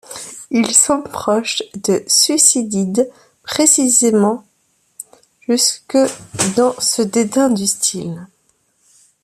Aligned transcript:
Il 0.49 0.73
semble 0.73 1.07
proche 1.09 1.61
de 1.75 1.99
Thucydide 2.07 3.07
précisément 3.43 4.43
jusque 5.41 5.95
dans 6.57 6.73
ce 6.79 7.03
dédain 7.03 7.51
du 7.51 7.67
style. 7.67 8.25